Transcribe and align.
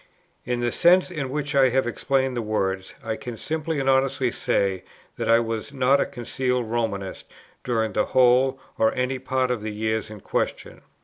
"In 0.45 0.61
the 0.61 0.71
sense 0.71 1.11
in 1.11 1.29
which 1.29 1.53
I 1.53 1.69
have 1.69 1.85
explained 1.85 2.35
the 2.35 2.41
words, 2.41 2.95
I 3.05 3.15
can 3.15 3.37
simply 3.37 3.79
and 3.79 3.87
honestly 3.87 4.31
say 4.31 4.83
that 5.15 5.29
I 5.29 5.37
was 5.39 5.71
not 5.71 6.01
a 6.01 6.07
concealed 6.07 6.71
Romanist 6.71 7.31
during 7.63 7.93
the 7.93 8.05
whole, 8.05 8.59
or 8.79 8.91
any 8.95 9.19
part 9.19 9.51
of, 9.51 9.61
the 9.61 9.69
years 9.71 10.09
in 10.09 10.19
question. 10.21 10.81